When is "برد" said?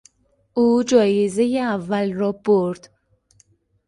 2.31-2.89